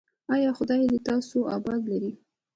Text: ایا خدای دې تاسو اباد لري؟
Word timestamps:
ایا 0.33 0.49
خدای 0.57 0.81
دې 0.91 0.99
تاسو 1.09 1.37
اباد 1.55 1.81
لري؟ 1.91 2.11